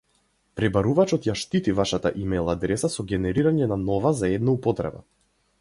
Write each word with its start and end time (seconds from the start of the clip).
Пребарувачот 0.59 1.27
ја 1.29 1.35
штити 1.41 1.75
вашата 1.81 2.13
имејл 2.23 2.51
адреса 2.55 2.93
со 2.97 3.05
генерирање 3.15 3.71
на 3.75 3.81
нова 3.91 4.17
за 4.23 4.35
една 4.39 4.57
употреба 4.61 5.09